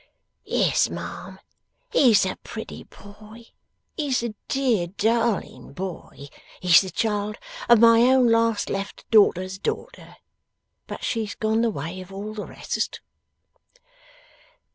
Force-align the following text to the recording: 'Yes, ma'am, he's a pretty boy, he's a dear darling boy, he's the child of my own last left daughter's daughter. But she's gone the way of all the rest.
'Yes, 0.45 0.89
ma'am, 0.89 1.37
he's 1.91 2.25
a 2.25 2.35
pretty 2.37 2.85
boy, 2.85 3.45
he's 3.95 4.23
a 4.23 4.33
dear 4.47 4.87
darling 4.87 5.73
boy, 5.73 6.27
he's 6.59 6.81
the 6.81 6.89
child 6.89 7.37
of 7.69 7.77
my 7.77 7.99
own 8.07 8.27
last 8.27 8.71
left 8.71 9.05
daughter's 9.11 9.59
daughter. 9.59 10.15
But 10.87 11.03
she's 11.03 11.35
gone 11.35 11.61
the 11.61 11.69
way 11.69 12.01
of 12.01 12.11
all 12.11 12.33
the 12.33 12.47
rest. 12.47 12.99